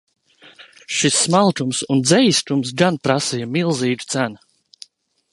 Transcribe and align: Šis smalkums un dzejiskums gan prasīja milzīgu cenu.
Šis 0.99 1.17
smalkums 1.25 1.81
un 1.95 2.01
dzejiskums 2.07 2.71
gan 2.81 2.97
prasīja 3.03 3.49
milzīgu 3.57 4.09
cenu. 4.15 4.41